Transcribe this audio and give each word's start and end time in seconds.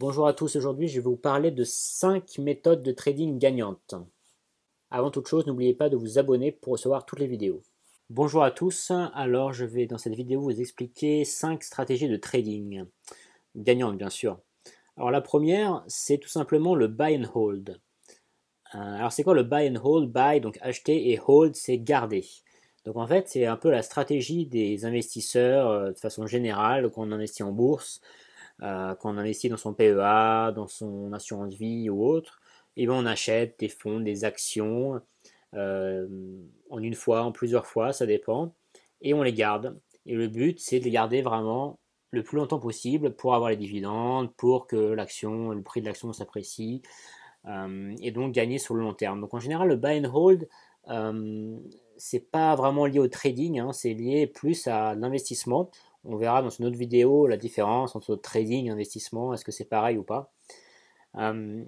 Bonjour 0.00 0.28
à 0.28 0.32
tous, 0.32 0.54
aujourd'hui 0.54 0.86
je 0.86 1.00
vais 1.00 1.04
vous 1.04 1.16
parler 1.16 1.50
de 1.50 1.64
5 1.64 2.38
méthodes 2.38 2.84
de 2.84 2.92
trading 2.92 3.36
gagnantes. 3.36 3.96
Avant 4.92 5.10
toute 5.10 5.26
chose, 5.26 5.44
n'oubliez 5.48 5.74
pas 5.74 5.88
de 5.88 5.96
vous 5.96 6.20
abonner 6.20 6.52
pour 6.52 6.74
recevoir 6.74 7.04
toutes 7.04 7.18
les 7.18 7.26
vidéos. 7.26 7.64
Bonjour 8.08 8.44
à 8.44 8.52
tous, 8.52 8.92
alors 9.12 9.52
je 9.52 9.64
vais 9.64 9.86
dans 9.86 9.98
cette 9.98 10.14
vidéo 10.14 10.40
vous 10.40 10.60
expliquer 10.60 11.24
5 11.24 11.64
stratégies 11.64 12.08
de 12.08 12.16
trading, 12.16 12.84
gagnantes 13.56 13.98
bien 13.98 14.08
sûr. 14.08 14.38
Alors 14.96 15.10
la 15.10 15.20
première, 15.20 15.82
c'est 15.88 16.18
tout 16.18 16.28
simplement 16.28 16.76
le 16.76 16.86
buy 16.86 17.16
and 17.16 17.28
hold. 17.34 17.80
Euh, 18.76 18.78
alors 18.78 19.10
c'est 19.10 19.24
quoi 19.24 19.34
le 19.34 19.42
buy 19.42 19.68
and 19.68 19.80
hold? 19.82 20.12
Buy, 20.12 20.40
donc 20.40 20.58
acheter, 20.60 21.10
et 21.10 21.18
hold, 21.26 21.56
c'est 21.56 21.76
garder. 21.76 22.24
Donc 22.84 22.98
en 22.98 23.06
fait, 23.08 23.26
c'est 23.26 23.46
un 23.46 23.56
peu 23.56 23.68
la 23.68 23.82
stratégie 23.82 24.46
des 24.46 24.84
investisseurs 24.84 25.68
euh, 25.68 25.90
de 25.90 25.98
façon 25.98 26.24
générale, 26.24 26.88
quand 26.88 27.02
on 27.02 27.10
investit 27.10 27.42
en 27.42 27.50
bourse, 27.50 28.00
euh, 28.62 28.94
quand 28.96 29.14
on 29.14 29.18
investit 29.18 29.48
dans 29.48 29.56
son 29.56 29.74
PEA, 29.74 30.52
dans 30.54 30.66
son 30.68 31.12
assurance 31.12 31.54
vie 31.54 31.90
ou 31.90 32.04
autre, 32.04 32.40
et 32.76 32.86
bien 32.86 32.94
on 32.94 33.06
achète 33.06 33.58
des 33.58 33.68
fonds, 33.68 34.00
des 34.00 34.24
actions, 34.24 35.00
en 35.54 36.82
une 36.82 36.94
fois, 36.94 37.22
en 37.22 37.32
plusieurs 37.32 37.66
fois, 37.66 37.92
ça 37.92 38.06
dépend, 38.06 38.54
et 39.00 39.14
on 39.14 39.22
les 39.22 39.32
garde. 39.32 39.78
Et 40.06 40.14
le 40.14 40.28
but, 40.28 40.58
c'est 40.60 40.78
de 40.78 40.84
les 40.84 40.90
garder 40.90 41.22
vraiment 41.22 41.78
le 42.10 42.22
plus 42.22 42.36
longtemps 42.36 42.58
possible 42.58 43.14
pour 43.14 43.34
avoir 43.34 43.50
les 43.50 43.56
dividendes, 43.56 44.32
pour 44.36 44.66
que 44.66 44.76
l'action, 44.76 45.50
le 45.50 45.62
prix 45.62 45.80
de 45.80 45.86
l'action 45.86 46.12
s'apprécie, 46.12 46.82
euh, 47.46 47.94
et 48.00 48.10
donc 48.10 48.32
gagner 48.32 48.58
sur 48.58 48.74
le 48.74 48.82
long 48.82 48.94
terme. 48.94 49.20
Donc 49.20 49.34
en 49.34 49.40
général, 49.40 49.68
le 49.68 49.76
buy 49.76 50.00
and 50.00 50.10
hold, 50.12 50.48
euh, 50.88 51.58
c'est 51.96 52.30
pas 52.30 52.54
vraiment 52.54 52.86
lié 52.86 52.98
au 52.98 53.08
trading, 53.08 53.58
hein, 53.58 53.72
c'est 53.72 53.92
lié 53.92 54.26
plus 54.26 54.66
à 54.66 54.94
l'investissement. 54.94 55.70
On 56.08 56.16
verra 56.16 56.42
dans 56.42 56.50
une 56.50 56.64
autre 56.64 56.78
vidéo 56.78 57.26
la 57.26 57.36
différence 57.36 57.94
entre 57.94 58.16
trading 58.16 58.66
et 58.66 58.70
investissement, 58.70 59.34
est-ce 59.34 59.44
que 59.44 59.52
c'est 59.52 59.66
pareil 59.66 59.98
ou 59.98 60.02
pas. 60.02 60.32
Euh, 61.16 61.62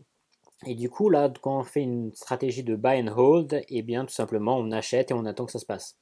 et 0.67 0.75
du 0.75 0.91
coup, 0.91 1.11
là, 1.11 1.33
quand 1.41 1.61
on 1.61 1.65
fait 1.65 1.83
une 1.83 2.13
stratégie 2.15 2.65
de 2.65 2.75
buy 2.75 3.03
and 3.03 3.17
hold, 3.17 3.63
eh 3.69 3.83
bien 3.83 4.05
tout 4.05 4.13
simplement 4.13 4.57
on 4.57 4.73
achète 4.73 5.11
et 5.11 5.15
on 5.15 5.27
attend 5.27 5.47
que 5.47 5.53
ça 5.53 5.59
se 5.59 5.67
passe. 5.67 5.97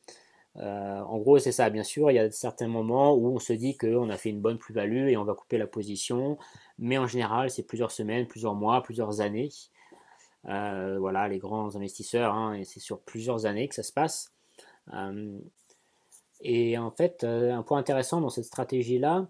Euh, 0.57 1.01
en 1.01 1.19
gros, 1.19 1.39
c'est 1.39 1.53
ça. 1.53 1.69
Bien 1.71 1.85
sûr, 1.85 2.11
il 2.11 2.15
y 2.15 2.19
a 2.19 2.31
certains 2.31 2.69
moments 2.69 3.15
où 3.15 3.29
on 3.29 3.39
se 3.39 3.53
dit 3.53 3.77
qu'on 3.77 4.09
a 4.11 4.17
fait 4.17 4.31
une 4.31 4.41
bonne 4.41 4.59
plus-value 4.59 5.09
et 5.09 5.17
on 5.17 5.25
va 5.25 5.35
couper 5.35 5.59
la 5.59 5.67
position. 5.67 6.39
Mais 6.79 6.99
en 6.99 7.07
général, 7.07 7.51
c'est 7.51 7.65
plusieurs 7.65 7.93
semaines, 7.93 8.27
plusieurs 8.27 8.55
mois, 8.55 8.83
plusieurs 8.83 9.21
années. 9.21 9.51
Euh, 10.49 10.97
voilà, 10.99 11.29
les 11.29 11.39
grands 11.39 11.77
investisseurs, 11.77 12.35
hein, 12.35 12.55
et 12.55 12.65
c'est 12.65 12.81
sur 12.81 13.01
plusieurs 13.01 13.47
années 13.47 13.69
que 13.69 13.75
ça 13.75 13.83
se 13.83 13.93
passe. 13.93 14.33
Euh, 16.43 16.45
et 16.45 16.79
en 16.79 16.91
fait, 16.91 17.25
un 17.25 17.63
point 17.63 17.79
intéressant 17.79 18.21
dans 18.21 18.31
cette 18.31 18.45
stratégie-là, 18.45 19.29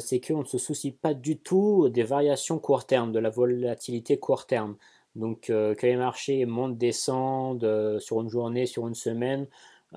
c'est 0.00 0.20
qu'on 0.20 0.40
ne 0.40 0.44
se 0.44 0.58
soucie 0.58 0.92
pas 0.92 1.14
du 1.14 1.38
tout 1.38 1.88
des 1.88 2.02
variations 2.02 2.58
court 2.58 2.86
terme, 2.86 3.12
de 3.12 3.18
la 3.18 3.30
volatilité 3.30 4.18
court 4.18 4.46
terme. 4.46 4.76
Donc, 5.16 5.42
que 5.42 5.76
les 5.82 5.96
marchés 5.96 6.44
montent, 6.44 6.76
descendent 6.76 7.98
sur 8.00 8.20
une 8.20 8.28
journée, 8.28 8.66
sur 8.66 8.88
une 8.88 8.94
semaine, 8.94 9.46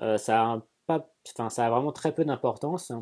euh, 0.02 0.18
ça, 0.18 0.62
a 0.88 1.70
vraiment 1.70 1.92
très 1.92 2.14
peu 2.14 2.24
d'importance. 2.24 2.92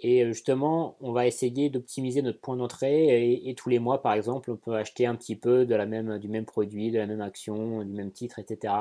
Et 0.00 0.24
euh, 0.24 0.32
justement, 0.32 0.96
on 1.00 1.12
va 1.12 1.26
essayer 1.26 1.70
d'optimiser 1.70 2.22
notre 2.22 2.40
point 2.40 2.56
d'entrée 2.56 3.48
et, 3.48 3.54
tous 3.54 3.68
les 3.68 3.78
mois, 3.78 4.00
par 4.02 4.14
exemple, 4.14 4.50
on 4.50 4.56
peut 4.56 4.74
acheter 4.74 5.06
un 5.06 5.14
petit 5.16 5.36
peu 5.36 5.66
de 5.66 5.74
la 5.74 5.86
même, 5.86 6.18
du 6.18 6.28
même 6.28 6.46
produit, 6.46 6.90
de 6.90 6.98
la 6.98 7.06
même 7.06 7.20
action, 7.20 7.84
du 7.84 7.92
même 7.92 8.12
titre, 8.12 8.38
etc. 8.38 8.74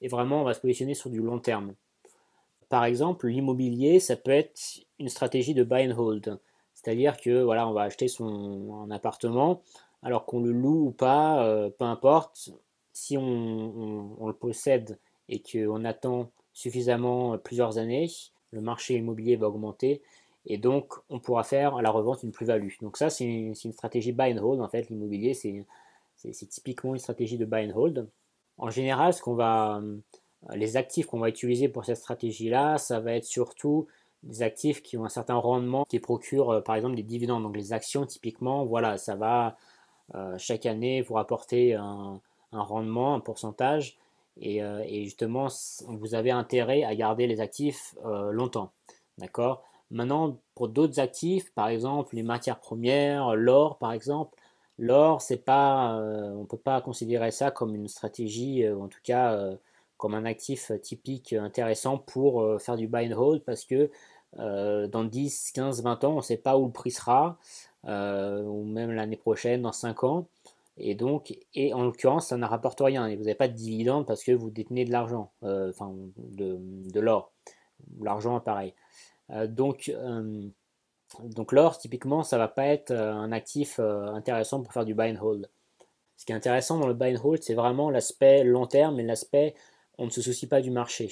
Et 0.00 0.08
vraiment, 0.08 0.42
on 0.42 0.44
va 0.44 0.54
se 0.54 0.60
positionner 0.60 0.94
sur 0.94 1.10
du 1.10 1.20
long 1.20 1.38
terme. 1.38 1.74
Par 2.74 2.86
exemple, 2.86 3.28
l'immobilier, 3.28 4.00
ça 4.00 4.16
peut 4.16 4.32
être 4.32 4.60
une 4.98 5.08
stratégie 5.08 5.54
de 5.54 5.62
buy 5.62 5.88
and 5.88 5.96
hold. 5.96 6.40
C'est-à-dire 6.72 7.16
que 7.18 7.40
voilà, 7.40 7.68
on 7.68 7.72
va 7.72 7.82
acheter 7.82 8.08
son 8.08 8.90
appartement, 8.90 9.62
alors 10.02 10.26
qu'on 10.26 10.40
le 10.40 10.50
loue 10.50 10.86
ou 10.86 10.90
pas, 10.90 11.46
euh, 11.46 11.70
peu 11.70 11.84
importe. 11.84 12.50
Si 12.92 13.16
on, 13.16 14.26
le 14.26 14.32
possède 14.32 14.98
et 15.28 15.40
qu'on 15.40 15.84
attend 15.84 16.32
suffisamment 16.52 17.34
euh, 17.34 17.36
plusieurs 17.36 17.78
années, 17.78 18.10
le 18.50 18.60
marché 18.60 18.96
immobilier 18.96 19.36
va 19.36 19.46
augmenter 19.46 20.02
et 20.44 20.58
donc 20.58 20.94
on 21.10 21.20
pourra 21.20 21.44
faire 21.44 21.76
à 21.76 21.82
la 21.82 21.92
revente 21.92 22.24
une 22.24 22.32
plus-value. 22.32 22.72
Donc 22.82 22.96
ça 22.96 23.08
c'est 23.08 23.24
une, 23.24 23.54
stratégie 23.54 24.10
buy 24.10 24.36
and 24.36 24.42
hold 24.42 24.60
en 24.60 24.68
fait, 24.68 24.90
l'immobilier 24.90 25.34
c'est 25.34 26.48
typiquement 26.48 26.96
une 26.96 27.00
stratégie 27.00 27.38
de 27.38 27.44
buy 27.44 27.70
and 27.70 27.78
hold. 27.78 28.08
En 28.58 28.70
général, 28.70 29.14
ce 29.14 29.22
qu'on 29.22 29.34
va, 29.34 29.80
les 30.52 30.76
actifs 30.76 31.06
qu'on 31.06 31.18
va 31.18 31.28
utiliser 31.28 31.68
pour 31.68 31.84
cette 31.84 31.96
stratégie-là, 31.96 32.78
ça 32.78 33.00
va 33.00 33.12
être 33.14 33.24
surtout 33.24 33.86
des 34.22 34.42
actifs 34.42 34.82
qui 34.82 34.96
ont 34.96 35.04
un 35.04 35.10
certain 35.10 35.34
rendement, 35.34 35.84
qui 35.84 36.00
procurent 36.00 36.50
euh, 36.50 36.60
par 36.60 36.76
exemple 36.76 36.96
des 36.96 37.02
dividendes. 37.02 37.42
Donc 37.42 37.56
les 37.56 37.72
actions, 37.72 38.06
typiquement, 38.06 38.64
voilà, 38.64 38.98
ça 38.98 39.16
va 39.16 39.56
chaque 40.36 40.66
année 40.66 41.00
vous 41.00 41.14
rapporter 41.14 41.72
un, 41.74 42.20
rendement, 42.52 43.14
un 43.14 43.20
pourcentage. 43.20 43.96
Euh, 44.42 44.82
et, 44.86 45.04
justement, 45.04 45.48
vous 45.86 46.14
avez 46.14 46.30
intérêt 46.30 46.82
à 46.82 46.94
garder 46.94 47.26
les 47.26 47.40
actifs 47.40 47.94
euh, 48.04 48.30
longtemps. 48.32 48.72
D'accord? 49.18 49.62
Maintenant, 49.90 50.38
pour 50.54 50.68
d'autres 50.68 50.98
actifs, 50.98 51.52
par 51.54 51.68
exemple 51.68 52.16
les 52.16 52.22
matières 52.22 52.58
premières, 52.58 53.36
l'or 53.36 53.78
par 53.78 53.92
exemple, 53.92 54.36
l'or, 54.78 55.20
c'est 55.20 55.44
pas, 55.44 55.96
euh, 55.98 56.32
on 56.32 56.40
ne 56.40 56.46
peut 56.46 56.56
pas 56.56 56.80
considérer 56.80 57.30
ça 57.30 57.50
comme 57.50 57.74
une 57.74 57.86
stratégie, 57.86 58.68
en 58.68 58.88
tout 58.88 58.98
cas 59.04 59.38
comme 60.04 60.14
un 60.14 60.26
actif 60.26 60.70
typique 60.82 61.32
intéressant 61.32 61.96
pour 61.96 62.60
faire 62.60 62.76
du 62.76 62.88
buy 62.88 63.10
and 63.10 63.16
hold 63.16 63.42
parce 63.42 63.64
que 63.64 63.90
dans 64.36 65.04
10, 65.04 65.52
15, 65.52 65.82
20 65.82 66.04
ans, 66.04 66.12
on 66.12 66.16
ne 66.16 66.20
sait 66.20 66.36
pas 66.36 66.58
où 66.58 66.66
le 66.66 66.72
prix 66.72 66.90
sera, 66.90 67.38
ou 67.84 68.64
même 68.64 68.90
l'année 68.92 69.16
prochaine, 69.16 69.62
dans 69.62 69.72
5 69.72 70.04
ans. 70.04 70.26
Et 70.76 70.94
donc, 70.94 71.36
et 71.54 71.72
en 71.72 71.84
l'occurrence, 71.84 72.28
ça 72.28 72.36
ne 72.36 72.46
rapporte 72.46 72.80
rien. 72.80 73.06
Et 73.06 73.16
vous 73.16 73.24
n'avez 73.24 73.36
pas 73.36 73.48
de 73.48 73.54
dividende 73.54 74.06
parce 74.06 74.24
que 74.24 74.32
vous 74.32 74.50
détenez 74.50 74.84
de 74.84 74.90
l'argent, 74.90 75.30
euh, 75.44 75.70
enfin 75.70 75.94
de, 76.16 76.58
de 76.58 77.00
l'or. 77.00 77.32
L'argent, 78.00 78.40
pareil. 78.40 78.74
Euh, 79.30 79.46
donc, 79.46 79.90
euh, 79.94 80.48
donc 81.22 81.52
l'or, 81.52 81.78
typiquement, 81.78 82.24
ça 82.24 82.38
va 82.38 82.48
pas 82.48 82.66
être 82.66 82.90
un 82.92 83.30
actif 83.30 83.78
intéressant 83.78 84.62
pour 84.62 84.72
faire 84.72 84.84
du 84.84 84.94
buy 84.94 85.12
and 85.12 85.22
hold. 85.24 85.48
Ce 86.16 86.24
qui 86.24 86.32
est 86.32 86.36
intéressant 86.36 86.78
dans 86.78 86.88
le 86.88 86.94
buy 86.94 87.16
and 87.16 87.20
hold, 87.24 87.42
c'est 87.42 87.54
vraiment 87.54 87.90
l'aspect 87.90 88.42
long 88.42 88.66
terme 88.66 88.98
et 88.98 89.04
l'aspect 89.04 89.54
on 89.98 90.06
ne 90.06 90.10
se 90.10 90.22
soucie 90.22 90.46
pas 90.46 90.60
du 90.60 90.70
marché. 90.70 91.10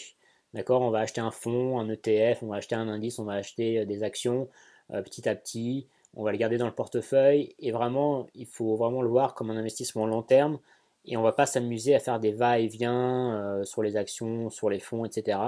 D'accord? 0.54 0.82
On 0.82 0.90
va 0.90 1.00
acheter 1.00 1.20
un 1.20 1.30
fonds, 1.30 1.78
un 1.78 1.88
ETF, 1.88 2.42
on 2.42 2.48
va 2.48 2.56
acheter 2.56 2.74
un 2.74 2.88
indice, 2.88 3.18
on 3.18 3.24
va 3.24 3.34
acheter 3.34 3.86
des 3.86 4.02
actions 4.02 4.48
petit 4.90 5.26
à 5.28 5.34
petit 5.34 5.86
on 6.14 6.24
va 6.24 6.32
le 6.32 6.38
garder 6.38 6.58
dans 6.58 6.66
le 6.66 6.74
portefeuille 6.74 7.54
et 7.58 7.70
vraiment, 7.72 8.28
il 8.34 8.46
faut 8.46 8.76
vraiment 8.76 9.02
le 9.02 9.08
voir 9.08 9.34
comme 9.34 9.50
un 9.50 9.56
investissement 9.56 10.06
long 10.06 10.22
terme 10.22 10.58
et 11.04 11.16
on 11.16 11.22
va 11.22 11.32
pas 11.32 11.46
s'amuser 11.46 11.94
à 11.94 12.00
faire 12.00 12.20
des 12.20 12.32
va-et-vient 12.32 13.34
euh, 13.34 13.64
sur 13.64 13.82
les 13.82 13.96
actions, 13.96 14.50
sur 14.50 14.68
les 14.68 14.78
fonds, 14.78 15.04
etc. 15.04 15.38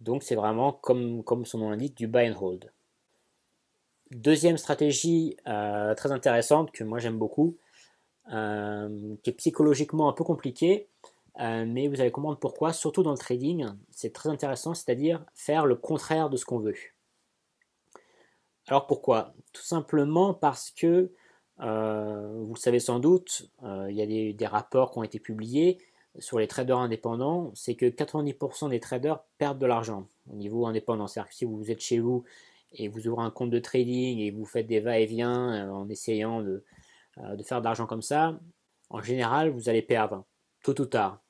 Donc 0.00 0.22
c'est 0.22 0.34
vraiment 0.34 0.72
comme, 0.72 1.22
son 1.44 1.58
nom 1.58 1.70
l'indique 1.70 1.96
du 1.96 2.06
buy 2.06 2.30
and 2.30 2.36
hold. 2.40 2.72
Deuxième 4.10 4.56
stratégie 4.56 5.36
euh, 5.46 5.94
très 5.94 6.10
intéressante 6.10 6.72
que 6.72 6.82
moi 6.82 6.98
j'aime 6.98 7.18
beaucoup, 7.18 7.56
euh, 8.32 9.14
qui 9.22 9.30
est 9.30 9.34
psychologiquement 9.34 10.08
un 10.08 10.12
peu 10.12 10.24
compliquée, 10.24 10.88
mais 11.40 11.88
vous 11.88 12.00
allez 12.00 12.10
comprendre 12.10 12.38
pourquoi, 12.38 12.72
surtout 12.72 13.02
dans 13.02 13.12
le 13.12 13.18
trading, 13.18 13.66
c'est 13.90 14.12
très 14.12 14.28
intéressant, 14.28 14.74
c'est-à-dire 14.74 15.24
faire 15.34 15.66
le 15.66 15.74
contraire 15.76 16.30
de 16.30 16.36
ce 16.36 16.44
qu'on 16.44 16.58
veut. 16.58 16.74
Alors 18.70 18.86
pourquoi? 18.86 19.34
Tout 19.52 19.64
simplement 19.64 20.32
parce 20.32 20.70
que, 20.70 21.12
euh, 21.60 22.42
vous 22.44 22.54
le 22.54 22.58
savez 22.58 22.78
sans 22.78 23.00
doute, 23.00 23.50
euh, 23.64 23.88
il 23.90 23.96
y 23.96 24.02
a 24.02 24.32
des, 24.32 24.46
rapports 24.46 24.92
qui 24.92 24.98
ont 24.98 25.02
été 25.02 25.18
publiés 25.18 25.78
sur 26.18 26.38
les 26.38 26.46
traders 26.46 26.78
indépendants, 26.78 27.50
c'est 27.54 27.74
que 27.74 27.86
90% 27.86 28.68
des 28.70 28.78
traders 28.78 29.20
perdent 29.38 29.58
de 29.58 29.66
l'argent 29.66 30.06
au 30.30 30.36
niveau 30.36 30.66
indépendant. 30.66 31.08
C'est-à-dire 31.08 31.30
que 31.30 31.34
si 31.34 31.44
vous 31.44 31.70
êtes 31.70 31.80
chez 31.80 31.98
vous 31.98 32.24
et 32.72 32.88
vous 32.88 33.08
ouvrez 33.08 33.24
un 33.24 33.30
compte 33.30 33.50
de 33.50 33.58
trading 33.58 34.18
et 34.20 34.30
vous 34.30 34.44
faites 34.44 34.68
des 34.68 34.80
va-et-vient 34.80 35.68
euh, 35.68 35.70
en 35.70 35.88
essayant 35.88 36.40
de, 36.40 36.64
faire 37.42 37.60
de 37.60 37.64
l'argent 37.64 37.86
comme 37.86 38.02
ça, 38.02 38.38
en 38.88 39.02
général, 39.02 39.50
vous 39.50 39.68
allez 39.68 39.82
perdre, 39.82 40.24
tôt 40.62 40.80
ou 40.80 40.86
tard. 40.86 41.20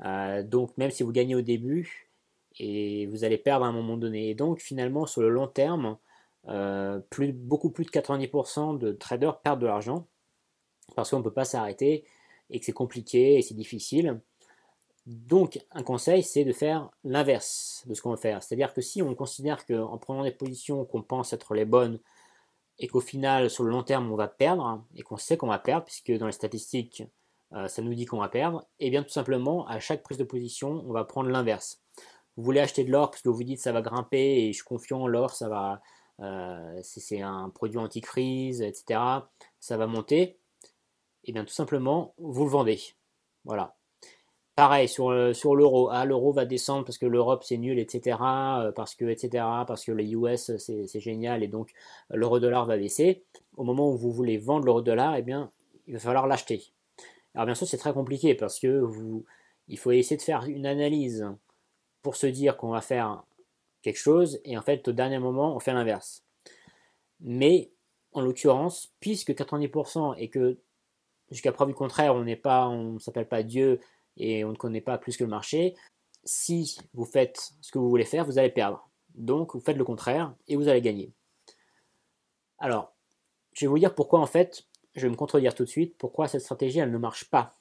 Donc 0.00 0.76
même 0.78 0.90
si 0.90 1.02
vous 1.02 1.12
gagnez 1.12 1.34
au 1.34 1.42
début, 1.42 2.10
et 2.58 3.06
vous 3.06 3.24
allez 3.24 3.38
perdre 3.38 3.64
à 3.64 3.68
un 3.68 3.72
moment 3.72 3.96
donné. 3.96 4.30
Et 4.30 4.34
donc 4.34 4.60
finalement, 4.60 5.06
sur 5.06 5.22
le 5.22 5.30
long 5.30 5.46
terme, 5.46 5.96
euh, 6.48 7.00
plus, 7.10 7.32
beaucoup 7.32 7.70
plus 7.70 7.84
de 7.84 7.90
90% 7.90 8.78
de 8.78 8.92
traders 8.92 9.40
perdent 9.40 9.60
de 9.60 9.66
l'argent 9.66 10.06
parce 10.96 11.10
qu'on 11.10 11.18
ne 11.18 11.22
peut 11.22 11.32
pas 11.32 11.44
s'arrêter 11.44 12.04
et 12.50 12.58
que 12.58 12.66
c'est 12.66 12.72
compliqué 12.72 13.36
et 13.36 13.42
c'est 13.42 13.54
difficile. 13.54 14.20
Donc 15.06 15.58
un 15.70 15.82
conseil, 15.82 16.22
c'est 16.22 16.44
de 16.44 16.52
faire 16.52 16.90
l'inverse 17.04 17.84
de 17.86 17.94
ce 17.94 18.02
qu'on 18.02 18.10
veut 18.10 18.16
faire. 18.16 18.42
C'est-à-dire 18.42 18.74
que 18.74 18.80
si 18.80 19.02
on 19.02 19.14
considère 19.14 19.64
qu'en 19.66 19.98
prenant 19.98 20.24
des 20.24 20.30
positions 20.30 20.84
qu'on 20.84 21.02
pense 21.02 21.32
être 21.32 21.54
les 21.54 21.64
bonnes 21.64 22.00
et 22.78 22.88
qu'au 22.88 23.00
final, 23.00 23.50
sur 23.50 23.64
le 23.64 23.70
long 23.70 23.82
terme, 23.82 24.10
on 24.10 24.16
va 24.16 24.28
perdre, 24.28 24.82
et 24.94 25.02
qu'on 25.02 25.18
sait 25.18 25.36
qu'on 25.36 25.48
va 25.48 25.58
perdre, 25.58 25.84
puisque 25.84 26.12
dans 26.12 26.26
les 26.26 26.32
statistiques, 26.32 27.02
euh, 27.54 27.68
ça 27.68 27.82
nous 27.82 27.94
dit 27.94 28.06
qu'on 28.06 28.18
va 28.18 28.28
perdre, 28.28 28.66
et 28.78 28.86
eh 28.86 28.90
bien 28.90 29.02
tout 29.02 29.10
simplement, 29.10 29.66
à 29.66 29.80
chaque 29.80 30.02
prise 30.02 30.18
de 30.18 30.24
position, 30.24 30.84
on 30.86 30.92
va 30.92 31.04
prendre 31.04 31.28
l'inverse. 31.30 31.82
Vous 32.36 32.44
voulez 32.44 32.60
acheter 32.60 32.84
de 32.84 32.90
l'or 32.90 33.10
parce 33.10 33.22
que 33.22 33.28
vous 33.28 33.42
dites 33.42 33.60
ça 33.60 33.72
va 33.72 33.82
grimper 33.82 34.44
et 34.44 34.52
je 34.52 34.58
suis 34.58 34.64
confiant, 34.64 35.06
l'or 35.06 35.34
ça 35.34 35.48
va, 35.48 35.80
c'est 36.82 37.20
un 37.22 37.50
produit 37.50 37.78
anti-crise, 37.78 38.62
etc., 38.62 39.00
ça 39.58 39.76
va 39.76 39.86
monter, 39.86 40.22
et 40.22 40.38
eh 41.24 41.32
bien 41.32 41.44
tout 41.44 41.52
simplement, 41.52 42.14
vous 42.18 42.44
le 42.44 42.50
vendez. 42.50 42.80
Voilà. 43.44 43.76
Pareil 44.56 44.88
sur, 44.88 45.34
sur 45.34 45.54
l'euro. 45.54 45.88
Ah, 45.90 46.04
l'euro 46.04 46.32
va 46.32 46.44
descendre 46.44 46.84
parce 46.84 46.98
que 46.98 47.06
l'Europe 47.06 47.44
c'est 47.44 47.56
nul, 47.56 47.78
etc. 47.78 48.16
Parce 48.74 48.94
que, 48.94 49.04
etc. 49.06 49.44
Parce 49.66 49.84
que 49.84 49.92
les 49.92 50.12
US 50.12 50.56
c'est 50.58 51.00
génial 51.00 51.42
et 51.42 51.48
donc 51.48 51.72
l'euro-dollar 52.10 52.66
va 52.66 52.76
baisser. 52.76 53.24
Au 53.56 53.64
moment 53.64 53.90
où 53.90 53.96
vous 53.96 54.12
voulez 54.12 54.38
vendre 54.38 54.64
l'euro-dollar, 54.64 55.16
eh 55.16 55.22
bien, 55.22 55.50
il 55.86 55.94
va 55.94 55.98
falloir 55.98 56.26
l'acheter. 56.26 56.72
Alors 57.34 57.46
bien 57.46 57.54
sûr, 57.54 57.66
c'est 57.66 57.76
très 57.78 57.92
compliqué 57.92 58.34
parce 58.34 58.58
que 58.58 58.80
vous, 58.80 59.24
il 59.68 59.78
faut 59.78 59.92
essayer 59.92 60.16
de 60.16 60.22
faire 60.22 60.44
une 60.44 60.66
analyse 60.66 61.26
pour 62.02 62.16
se 62.16 62.26
dire 62.26 62.56
qu'on 62.56 62.70
va 62.70 62.80
faire 62.80 63.24
quelque 63.82 63.98
chose 63.98 64.40
et 64.44 64.58
en 64.58 64.62
fait 64.62 64.86
au 64.88 64.92
dernier 64.92 65.18
moment 65.18 65.54
on 65.54 65.60
fait 65.60 65.72
l'inverse. 65.72 66.24
Mais 67.20 67.70
en 68.12 68.22
l'occurrence, 68.22 68.92
puisque 69.00 69.30
90% 69.30 70.14
et 70.18 70.28
que 70.28 70.58
jusqu'à 71.30 71.52
preuve 71.52 71.68
du 71.68 71.74
contraire, 71.74 72.14
on 72.14 72.24
n'est 72.24 72.36
pas, 72.36 72.68
on 72.68 72.98
s'appelle 72.98 73.28
pas 73.28 73.42
Dieu 73.42 73.80
et 74.16 74.44
on 74.44 74.50
ne 74.50 74.56
connaît 74.56 74.80
pas 74.80 74.98
plus 74.98 75.16
que 75.16 75.24
le 75.24 75.30
marché, 75.30 75.76
si 76.24 76.78
vous 76.92 77.04
faites 77.04 77.52
ce 77.60 77.70
que 77.70 77.78
vous 77.78 77.88
voulez 77.88 78.04
faire, 78.04 78.24
vous 78.24 78.38
allez 78.38 78.50
perdre. 78.50 78.88
Donc 79.14 79.54
vous 79.54 79.60
faites 79.60 79.76
le 79.76 79.84
contraire 79.84 80.34
et 80.48 80.56
vous 80.56 80.68
allez 80.68 80.82
gagner. 80.82 81.12
Alors, 82.58 82.94
je 83.52 83.64
vais 83.64 83.68
vous 83.68 83.78
dire 83.78 83.94
pourquoi 83.94 84.20
en 84.20 84.26
fait, 84.26 84.66
je 84.94 85.02
vais 85.02 85.10
me 85.10 85.16
contredire 85.16 85.54
tout 85.54 85.64
de 85.64 85.68
suite, 85.68 85.96
pourquoi 85.98 86.28
cette 86.28 86.42
stratégie 86.42 86.78
elle 86.78 86.90
ne 86.90 86.98
marche 86.98 87.30
pas? 87.30 87.54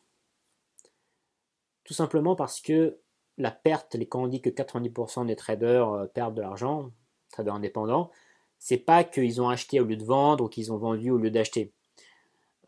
Tout 1.84 1.94
simplement 1.94 2.36
parce 2.36 2.62
que 2.62 3.00
la 3.38 3.52
perte, 3.52 3.96
quand 4.10 4.24
on 4.24 4.28
dit 4.28 4.42
que 4.42 4.50
90% 4.50 5.26
des 5.26 5.36
traders 5.36 5.90
euh, 5.90 6.06
perdent 6.06 6.36
de 6.36 6.42
l'argent, 6.42 6.92
traders 7.32 7.56
indépendants, 7.56 8.12
c'est 8.60 8.78
pas 8.78 9.04
qu'ils 9.04 9.42
ont 9.42 9.50
acheté 9.50 9.80
au 9.80 9.86
lieu 9.86 9.96
de 9.96 10.04
vendre 10.04 10.44
ou 10.44 10.50
qu'ils 10.50 10.74
ont 10.74 10.78
vendu 10.78 11.10
au 11.10 11.18
lieu 11.18 11.32
d'acheter. 11.32 11.72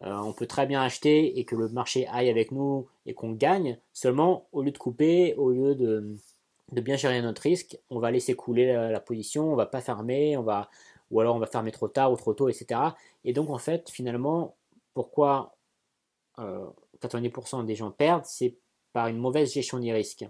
Euh, 0.03 0.17
on 0.17 0.33
peut 0.33 0.47
très 0.47 0.65
bien 0.65 0.81
acheter 0.81 1.37
et 1.37 1.45
que 1.45 1.55
le 1.55 1.67
marché 1.69 2.07
aille 2.07 2.29
avec 2.29 2.51
nous 2.51 2.87
et 3.05 3.13
qu'on 3.13 3.33
gagne, 3.33 3.77
seulement 3.93 4.47
au 4.51 4.63
lieu 4.63 4.71
de 4.71 4.77
couper, 4.77 5.35
au 5.35 5.51
lieu 5.51 5.75
de, 5.75 6.15
bien 6.71 6.95
gérer 6.95 7.21
notre 7.21 7.41
risque, 7.41 7.77
on 7.89 7.99
va 7.99 8.09
laisser 8.09 8.33
couler 8.33 8.73
la, 8.73 8.99
position, 9.01 9.51
on 9.51 9.55
va 9.55 9.65
pas 9.65 9.81
fermer, 9.81 10.37
on 10.37 10.43
va, 10.43 10.69
ou 11.11 11.19
alors 11.19 11.35
on 11.35 11.39
va 11.39 11.47
fermer 11.47 11.71
trop 11.71 11.87
tard 11.87 12.11
ou 12.11 12.15
trop 12.15 12.33
tôt, 12.33 12.49
etc. 12.49 12.79
Et 13.23 13.33
donc 13.33 13.49
en 13.49 13.57
fait, 13.57 13.89
finalement, 13.89 14.55
pourquoi 14.93 15.55
90% 16.37 16.39
euh, 16.41 17.63
des 17.63 17.75
gens 17.75 17.91
perdent, 17.91 18.25
c'est 18.25 18.55
par 18.93 19.07
une 19.07 19.17
mauvaise 19.17 19.53
gestion 19.53 19.79
des 19.79 19.93
risques. 19.93 20.25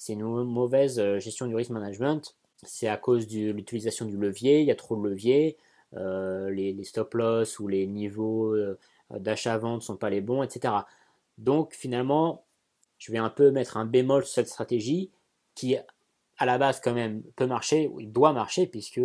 C'est 0.00 0.14
une 0.14 0.22
mauvaise 0.44 0.98
euh, 0.98 1.18
gestion 1.18 1.46
du 1.46 1.54
risk 1.54 1.70
management. 1.70 2.34
C'est 2.62 2.88
à 2.88 2.96
cause 2.96 3.26
de 3.26 3.50
l'utilisation 3.50 4.06
du 4.06 4.16
levier. 4.16 4.60
Il 4.60 4.66
y 4.66 4.70
a 4.70 4.74
trop 4.74 4.96
de 4.96 5.06
leviers. 5.06 5.58
Euh, 5.94 6.50
les, 6.50 6.84
stop 6.84 7.14
loss 7.14 7.58
ou 7.58 7.68
les 7.68 7.86
niveaux 7.86 8.54
euh, 8.54 8.78
d'achat-vente 9.10 9.80
ne 9.80 9.84
sont 9.84 9.96
pas 9.96 10.08
les 10.08 10.20
bons, 10.20 10.42
etc. 10.42 10.72
Donc 11.36 11.74
finalement, 11.74 12.44
je 12.98 13.12
vais 13.12 13.18
un 13.18 13.28
peu 13.28 13.50
mettre 13.50 13.76
un 13.76 13.84
bémol 13.84 14.24
sur 14.24 14.32
cette 14.32 14.48
stratégie 14.48 15.10
qui, 15.54 15.76
à 16.38 16.46
la 16.46 16.58
base, 16.58 16.80
quand 16.80 16.94
même, 16.94 17.22
peut 17.36 17.46
marcher, 17.46 17.90
il 17.98 18.10
doit 18.10 18.32
marcher, 18.32 18.66
puisque, 18.66 19.00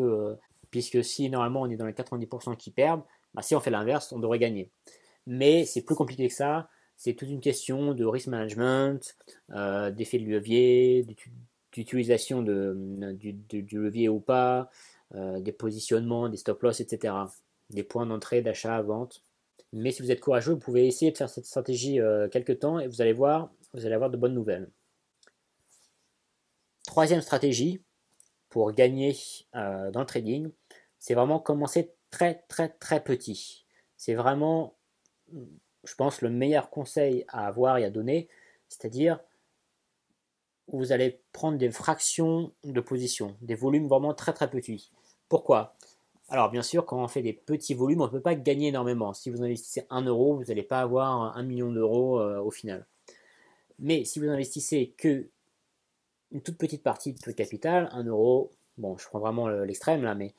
puisque 0.71 1.03
si 1.03 1.29
normalement 1.29 1.61
on 1.61 1.69
est 1.69 1.77
dans 1.77 1.85
les 1.85 1.93
90% 1.93 2.55
qui 2.57 2.71
perdent, 2.71 3.03
bah, 3.33 3.41
si 3.41 3.55
on 3.55 3.59
fait 3.59 3.71
l'inverse, 3.71 4.11
on 4.11 4.19
devrait 4.19 4.39
gagner. 4.39 4.71
Mais 5.27 5.65
c'est 5.65 5.81
plus 5.81 5.95
compliqué 5.95 6.27
que 6.27 6.33
ça 6.33 6.69
c'est 6.97 7.13
toute 7.13 7.29
une 7.29 7.41
question 7.41 7.93
de 7.93 8.05
risk 8.05 8.27
management, 8.27 9.15
euh, 9.51 9.91
d'effet 9.91 10.19
de 10.19 10.25
levier, 10.25 11.05
d'utilisation 11.71 12.41
de, 12.41 13.13
du, 13.13 13.77
levier 13.77 14.09
ou 14.09 14.19
pas, 14.19 14.69
euh, 15.13 15.39
des 15.39 15.51
positionnements, 15.51 16.29
des 16.29 16.37
stop 16.37 16.61
loss, 16.61 16.79
etc. 16.79 17.13
Des 17.69 17.83
points 17.83 18.05
d'entrée, 18.05 18.41
d'achat, 18.41 18.81
vente. 18.81 19.23
Mais 19.73 19.91
si 19.91 20.01
vous 20.01 20.11
êtes 20.11 20.21
courageux, 20.21 20.53
vous 20.53 20.59
pouvez 20.59 20.87
essayer 20.87 21.11
de 21.11 21.17
faire 21.17 21.29
cette 21.29 21.45
stratégie 21.45 21.99
euh, 21.99 22.29
quelques 22.29 22.59
temps 22.59 22.79
et 22.79 22.87
vous 22.87 23.01
allez 23.01 23.13
voir, 23.13 23.51
vous 23.73 23.85
allez 23.85 23.95
avoir 23.95 24.09
de 24.09 24.17
bonnes 24.17 24.33
nouvelles. 24.33 24.69
Troisième 26.85 27.21
stratégie 27.21 27.81
pour 28.55 28.71
gagner 28.71 29.13
dans 29.53 29.99
le 29.99 30.05
trading, 30.05 30.49
c'est 30.97 31.13
vraiment 31.13 31.39
commencer 31.39 31.93
très 32.09 32.45
très 32.47 32.69
très 32.69 33.03
petit. 33.03 33.65
C'est 33.97 34.13
vraiment 34.13 34.77
je 35.83 35.93
pense, 35.95 36.21
le 36.21 36.29
meilleur 36.29 36.69
conseil 36.69 37.25
à 37.27 37.47
avoir 37.47 37.77
et 37.79 37.83
à 37.83 37.89
donner, 37.89 38.29
c'est-à-dire 38.69 39.19
vous 40.69 40.93
allez 40.93 41.19
prendre 41.33 41.57
des 41.57 41.69
fractions 41.69 42.53
de 42.63 42.79
position, 42.79 43.35
des 43.41 43.55
volumes 43.55 43.89
vraiment 43.89 44.13
très 44.13 44.31
très 44.31 44.49
petits. 44.49 44.89
Pourquoi? 45.27 45.75
Alors 46.29 46.49
bien 46.49 46.61
sûr, 46.61 46.85
quand 46.85 47.03
on 47.03 47.09
fait 47.09 47.21
des 47.21 47.33
petits 47.33 47.73
volumes, 47.73 47.99
on 47.99 48.05
ne 48.05 48.09
peut 48.09 48.21
pas 48.21 48.35
gagner 48.35 48.69
énormément. 48.69 49.13
Si 49.13 49.29
vous 49.29 49.43
investissez 49.43 49.85
1 49.89 50.03
euro, 50.03 50.37
vous 50.37 50.45
n'allez 50.45 50.63
pas 50.63 50.79
avoir 50.79 51.35
1 51.35 51.43
million 51.43 51.73
d'euros 51.73 52.21
euh, 52.21 52.39
au 52.39 52.51
final. 52.51 52.87
Mais 53.79 54.05
si 54.05 54.19
vous 54.19 54.29
investissez 54.29 54.95
que 54.97 55.29
une 56.35 56.41
toute 56.41 56.57
petite 56.57 56.83
partie 56.83 57.13
de 57.13 57.31
capital, 57.31 57.87
1 57.93 58.03
euro, 58.03 58.51
bon, 58.77 58.97
je 58.97 59.07
prends 59.07 59.19
vraiment 59.19 59.47
l'extrême 59.47 60.03
là, 60.03 60.15
mais 60.15 60.33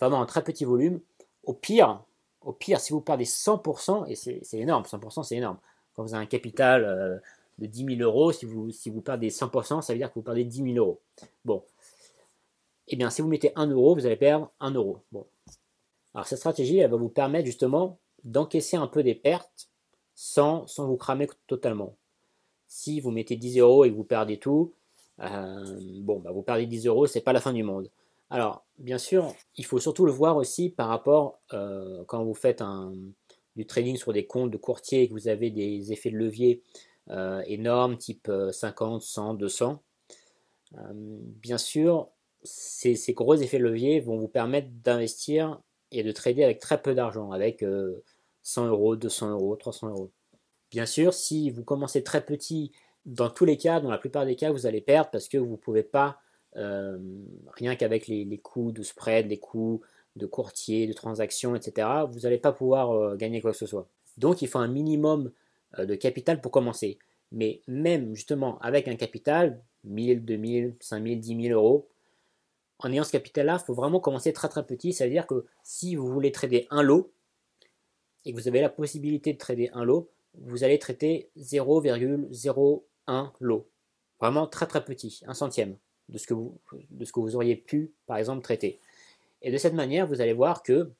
vraiment 0.00 0.20
un 0.20 0.26
très 0.26 0.42
petit 0.42 0.64
volume, 0.64 1.00
au 1.44 1.54
pire, 1.54 2.02
au 2.40 2.52
pire, 2.52 2.80
si 2.80 2.92
vous 2.92 3.00
perdez 3.00 3.24
100%, 3.24 4.06
et 4.08 4.16
c'est 4.16 4.58
énorme, 4.58 4.82
100% 4.82 5.22
c'est 5.22 5.36
énorme. 5.36 5.58
Quand 5.94 6.02
vous 6.02 6.14
avez 6.14 6.24
un 6.24 6.26
capital 6.26 6.84
euh, 6.84 7.16
de 7.58 7.66
10 7.66 7.96
000 7.96 8.00
euros, 8.00 8.32
si 8.32 8.44
vous, 8.44 8.72
si 8.72 8.90
vous 8.90 9.02
perdez 9.02 9.30
100%, 9.30 9.82
ça 9.82 9.92
veut 9.92 10.00
dire 10.00 10.08
que 10.08 10.14
vous 10.16 10.24
perdez 10.24 10.44
10 10.44 10.72
000 10.74 10.76
euros. 10.76 11.00
Bon. 11.44 11.62
Eh 12.88 12.96
bien, 12.96 13.08
si 13.08 13.22
vous 13.22 13.28
mettez 13.28 13.52
1 13.54 13.68
euro, 13.68 13.94
vous 13.94 14.04
allez 14.04 14.16
perdre 14.16 14.50
1 14.58 14.72
euro. 14.72 14.98
Bon. 15.12 15.24
Alors, 16.12 16.26
cette 16.26 16.38
stratégie, 16.38 16.78
elle 16.78 16.90
va 16.90 16.96
vous 16.96 17.08
permettre 17.08 17.46
justement 17.46 17.98
d'encaisser 18.24 18.76
un 18.76 18.88
peu 18.88 19.04
des 19.04 19.14
pertes 19.14 19.68
sans 20.16 20.66
vous 20.78 20.96
cramer 20.96 21.28
totalement. 21.46 21.94
Si 22.74 23.00
vous 23.00 23.10
mettez 23.10 23.36
10 23.36 23.58
euros 23.58 23.84
et 23.84 23.90
que 23.90 23.94
vous 23.94 24.02
perdez 24.02 24.38
tout, 24.38 24.72
euh, 25.20 25.78
bon, 26.00 26.20
bah 26.20 26.32
vous 26.32 26.40
perdez 26.40 26.64
10 26.64 26.86
euros, 26.86 27.06
c'est 27.06 27.20
pas 27.20 27.34
la 27.34 27.40
fin 27.42 27.52
du 27.52 27.62
monde. 27.62 27.90
Alors, 28.30 28.64
bien 28.78 28.96
sûr, 28.96 29.34
il 29.58 29.66
faut 29.66 29.78
surtout 29.78 30.06
le 30.06 30.10
voir 30.10 30.38
aussi 30.38 30.70
par 30.70 30.88
rapport, 30.88 31.38
euh, 31.52 32.02
quand 32.06 32.24
vous 32.24 32.32
faites 32.32 32.64
du 33.56 33.66
trading 33.66 33.96
sur 33.96 34.14
des 34.14 34.24
comptes 34.24 34.50
de 34.50 34.56
courtier 34.56 35.02
et 35.02 35.08
que 35.08 35.12
vous 35.12 35.28
avez 35.28 35.50
des 35.50 35.92
effets 35.92 36.10
de 36.10 36.16
levier 36.16 36.62
euh, 37.10 37.42
énormes, 37.46 37.98
type 37.98 38.32
50, 38.50 39.02
100, 39.02 39.34
200. 39.34 39.82
bien 41.42 41.58
sûr, 41.58 42.08
ces, 42.42 43.12
gros 43.12 43.34
effets 43.34 43.58
de 43.58 43.64
levier 43.64 44.00
vont 44.00 44.16
vous 44.16 44.28
permettre 44.28 44.68
d'investir 44.82 45.60
et 45.90 46.02
de 46.02 46.10
trader 46.10 46.42
avec 46.42 46.58
très 46.58 46.80
peu 46.80 46.94
d'argent, 46.94 47.32
avec 47.32 47.60
100 47.60 48.64
euh, 48.64 48.68
euros, 48.70 48.96
200 48.96 49.30
euros, 49.32 49.56
300 49.56 49.90
euros. 49.90 50.10
Bien 50.72 50.86
sûr, 50.86 51.12
si 51.12 51.50
vous 51.50 51.62
commencez 51.62 52.02
très 52.02 52.24
petit, 52.24 52.72
dans 53.04 53.28
tous 53.28 53.44
les 53.44 53.58
cas, 53.58 53.78
dans 53.78 53.90
la 53.90 53.98
plupart 53.98 54.24
des 54.24 54.36
cas, 54.36 54.50
vous 54.50 54.66
allez 54.66 54.80
perdre 54.80 55.10
parce 55.10 55.28
que 55.28 55.36
vous 55.36 55.52
ne 55.52 55.56
pouvez 55.56 55.82
pas 55.82 56.18
euh, 56.56 56.98
rien 57.52 57.76
qu'avec 57.76 58.06
les, 58.06 58.38
coûts 58.38 58.72
de 58.72 58.82
spread, 58.82 59.28
les 59.28 59.38
coûts 59.38 59.82
de 60.16 60.24
courtier, 60.24 60.86
de 60.86 60.94
transactions, 60.94 61.54
etc., 61.54 61.88
vous 62.10 62.20
n'allez 62.20 62.38
pas 62.38 62.52
pouvoir 62.52 62.90
euh, 62.92 63.16
gagner 63.16 63.42
quoi 63.42 63.52
que 63.52 63.58
ce 63.58 63.66
soit. 63.66 63.86
Donc 64.16 64.40
il 64.40 64.48
faut 64.48 64.58
un 64.58 64.68
minimum 64.68 65.30
euh, 65.78 65.84
de 65.84 65.94
capital 65.94 66.40
pour 66.40 66.50
commencer. 66.50 66.98
Mais 67.32 67.60
même 67.68 68.14
justement 68.14 68.58
avec 68.60 68.88
un 68.88 68.96
capital, 68.96 69.62
1000, 69.84 70.24
2000, 70.24 70.76
5000, 70.80 71.20
10 71.20 71.48
000 71.48 71.54
euros, 71.54 71.88
en 72.78 72.90
ayant 72.90 73.04
ce 73.04 73.12
capital-là, 73.12 73.58
il 73.60 73.64
faut 73.64 73.74
vraiment 73.74 74.00
commencer 74.00 74.32
très 74.32 74.48
très 74.48 74.64
petit. 74.64 74.94
Ça 74.94 75.04
veut 75.04 75.10
dire 75.10 75.26
que 75.26 75.44
si 75.62 75.96
vous 75.96 76.08
voulez 76.08 76.32
trader 76.32 76.66
un 76.70 76.82
lot 76.82 77.12
et 78.24 78.32
que 78.32 78.38
vous 78.38 78.48
avez 78.48 78.60
la 78.60 78.70
possibilité 78.70 79.32
de 79.34 79.38
trader 79.38 79.70
un 79.74 79.84
lot, 79.84 80.10
vous 80.34 80.64
allez 80.64 80.78
traiter 80.78 81.30
0,01 81.38 83.32
lot. 83.40 83.68
Vraiment 84.20 84.46
très 84.46 84.66
très 84.66 84.84
petit, 84.84 85.22
un 85.26 85.34
centième 85.34 85.76
de 86.08 86.18
ce 86.18 86.26
que 86.26 86.34
vous, 86.34 86.58
de 86.90 87.04
ce 87.04 87.12
que 87.12 87.20
vous 87.20 87.36
auriez 87.36 87.56
pu, 87.56 87.92
par 88.06 88.16
exemple, 88.16 88.42
traiter. 88.42 88.80
Et 89.42 89.50
de 89.50 89.56
cette 89.56 89.74
manière, 89.74 90.06
vous 90.06 90.20
allez 90.20 90.32
voir 90.32 90.62
que 90.62 90.92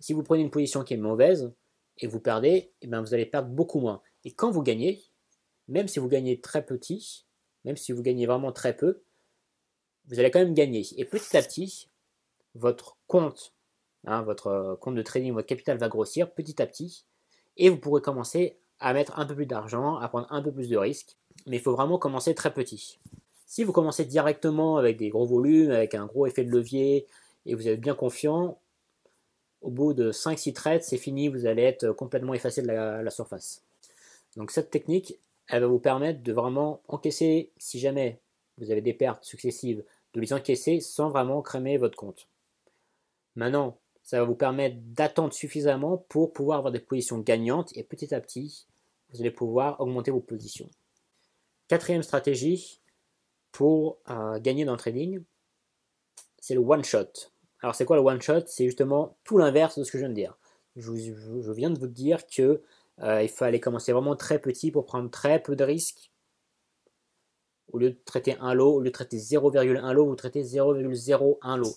si 0.00 0.12
vous 0.12 0.22
prenez 0.22 0.42
une 0.42 0.50
position 0.50 0.82
qui 0.84 0.94
est 0.94 0.98
mauvaise 0.98 1.52
et 1.98 2.06
vous 2.06 2.20
perdez, 2.20 2.48
et 2.48 2.72
eh 2.82 2.86
bien 2.86 3.00
vous 3.00 3.14
allez 3.14 3.26
perdre 3.26 3.48
beaucoup 3.48 3.80
moins. 3.80 4.02
Et 4.24 4.32
quand 4.32 4.50
vous 4.50 4.62
gagnez, 4.62 5.02
même 5.68 5.88
si 5.88 5.98
vous 5.98 6.08
gagnez 6.08 6.40
très 6.40 6.64
petit, 6.64 7.26
même 7.64 7.76
si 7.76 7.92
vous 7.92 8.02
gagnez 8.02 8.26
vraiment 8.26 8.52
très 8.52 8.76
peu, 8.76 9.02
vous 10.06 10.18
allez 10.18 10.30
quand 10.30 10.38
même 10.38 10.54
gagner. 10.54 10.86
Et 10.96 11.04
petit 11.04 11.36
à 11.36 11.42
petit, 11.42 11.88
votre 12.54 12.96
compte, 13.06 13.54
hein, 14.04 14.22
votre 14.22 14.78
compte 14.80 14.94
de 14.94 15.02
trading, 15.02 15.32
votre 15.32 15.48
capital 15.48 15.78
va 15.78 15.88
grossir 15.88 16.32
petit 16.32 16.60
à 16.62 16.66
petit, 16.66 17.04
et 17.56 17.68
vous 17.68 17.76
pourrez 17.76 18.02
commencer 18.02 18.56
à 18.80 18.92
mettre 18.92 19.18
un 19.18 19.26
peu 19.26 19.34
plus 19.34 19.46
d'argent, 19.46 19.96
à 19.96 20.08
prendre 20.08 20.26
un 20.30 20.42
peu 20.42 20.52
plus 20.52 20.68
de 20.68 20.76
risques. 20.76 21.16
Mais 21.46 21.56
il 21.56 21.62
faut 21.62 21.72
vraiment 21.72 21.98
commencer 21.98 22.34
très 22.34 22.52
petit. 22.52 22.98
Si 23.46 23.64
vous 23.64 23.72
commencez 23.72 24.04
directement 24.04 24.76
avec 24.76 24.96
des 24.96 25.08
gros 25.08 25.24
volumes, 25.24 25.70
avec 25.70 25.94
un 25.94 26.06
gros 26.06 26.26
effet 26.26 26.44
de 26.44 26.50
levier, 26.50 27.06
et 27.46 27.54
vous 27.54 27.68
êtes 27.68 27.80
bien 27.80 27.94
confiant, 27.94 28.58
au 29.62 29.70
bout 29.70 29.94
de 29.94 30.12
5-6 30.12 30.52
trades, 30.52 30.82
c'est 30.82 30.98
fini, 30.98 31.28
vous 31.28 31.46
allez 31.46 31.62
être 31.62 31.92
complètement 31.92 32.34
effacé 32.34 32.62
de 32.62 32.66
la, 32.66 33.10
surface. 33.10 33.62
Donc 34.36 34.50
cette 34.50 34.70
technique, 34.70 35.18
elle 35.48 35.62
va 35.62 35.68
vous 35.68 35.78
permettre 35.78 36.22
de 36.22 36.32
vraiment 36.32 36.80
encaisser, 36.88 37.50
si 37.56 37.78
jamais 37.78 38.18
vous 38.58 38.70
avez 38.70 38.80
des 38.80 38.92
pertes 38.92 39.24
successives, 39.24 39.82
de 40.14 40.20
les 40.20 40.32
encaisser 40.32 40.80
sans 40.80 41.08
vraiment 41.08 41.40
cramer 41.42 41.78
votre 41.78 41.96
compte. 41.96 42.28
Maintenant, 43.36 43.76
ça 44.06 44.20
va 44.20 44.24
vous 44.24 44.36
permettre 44.36 44.76
d'attendre 44.80 45.34
suffisamment 45.34 45.98
pour 46.08 46.32
pouvoir 46.32 46.58
avoir 46.58 46.72
des 46.72 46.78
positions 46.78 47.18
gagnantes 47.18 47.76
et 47.76 47.82
petit 47.82 48.14
à 48.14 48.20
petit, 48.20 48.68
vous 49.10 49.20
allez 49.20 49.32
pouvoir 49.32 49.80
augmenter 49.80 50.12
vos 50.12 50.20
positions. 50.20 50.70
Quatrième 51.66 52.04
stratégie 52.04 52.80
pour 53.50 53.98
euh, 54.08 54.38
gagner 54.38 54.64
dans 54.64 54.72
le 54.72 54.78
trading, 54.78 55.24
c'est 56.38 56.54
le 56.54 56.60
one 56.60 56.84
shot. 56.84 57.08
Alors 57.62 57.74
c'est 57.74 57.84
quoi 57.84 57.96
le 57.96 58.02
one 58.02 58.22
shot? 58.22 58.42
C'est 58.46 58.66
justement 58.66 59.16
tout 59.24 59.38
l'inverse 59.38 59.76
de 59.76 59.82
ce 59.82 59.90
que 59.90 59.98
je 59.98 60.04
viens 60.04 60.10
de 60.10 60.14
dire. 60.14 60.38
Je, 60.76 60.92
viens 61.52 61.70
de 61.70 61.78
vous 61.78 61.88
dire 61.88 62.28
que 62.28 62.62
euh, 63.02 63.22
il 63.24 63.28
fallait 63.28 63.60
commencer 63.60 63.92
vraiment 63.92 64.14
très 64.14 64.38
petit 64.38 64.70
pour 64.70 64.86
prendre 64.86 65.10
très 65.10 65.42
peu 65.42 65.56
de 65.56 65.64
risques. 65.64 66.12
Au 67.72 67.78
lieu 67.78 67.90
de 67.90 67.98
traiter 68.04 68.36
un 68.38 68.54
lot, 68.54 68.74
au 68.74 68.80
lieu 68.80 68.90
de 68.90 68.94
traiter 68.94 69.16
0,1 69.16 69.92
lot, 69.92 70.06
vous 70.06 70.14
traitez 70.14 70.44
0,01 70.44 71.56
lot. 71.56 71.76